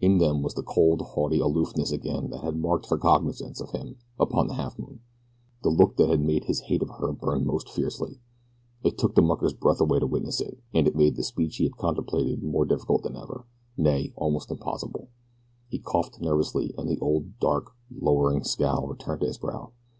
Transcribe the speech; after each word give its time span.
In 0.00 0.18
them 0.18 0.42
was 0.42 0.54
the 0.54 0.64
cold, 0.64 1.00
haughty 1.00 1.38
aloofness 1.38 1.92
again 1.92 2.30
that 2.30 2.40
had 2.42 2.56
marked 2.56 2.86
her 2.88 2.98
cognizance 2.98 3.60
of 3.60 3.70
him 3.70 3.98
upon 4.18 4.48
the 4.48 4.54
Halfmoon 4.54 4.98
the 5.62 5.68
look 5.70 5.94
that 5.96 6.08
had 6.08 6.18
made 6.20 6.46
his 6.46 6.62
hate 6.62 6.82
of 6.82 6.88
her 6.98 7.12
burn 7.12 7.46
most 7.46 7.68
fiercely. 7.68 8.18
It 8.82 8.98
took 8.98 9.14
the 9.14 9.22
mucker's 9.22 9.52
breath 9.52 9.80
away 9.80 10.00
to 10.00 10.06
witness 10.08 10.40
it, 10.40 10.58
and 10.74 10.88
it 10.88 10.96
made 10.96 11.14
the 11.14 11.22
speech 11.22 11.58
he 11.58 11.62
had 11.62 11.76
contemplated 11.76 12.42
more 12.42 12.64
difficult 12.64 13.04
than 13.04 13.14
ever 13.14 13.46
nay, 13.76 14.12
almost 14.16 14.50
impossible. 14.50 15.08
He 15.68 15.78
coughed 15.78 16.20
nervously, 16.20 16.74
and 16.76 16.88
the 16.90 16.98
old 16.98 17.38
dark, 17.38 17.70
lowering 17.96 18.42
scowl 18.42 18.88
returned 18.88 19.20
to 19.20 19.28
his 19.28 19.38
brow. 19.38 19.70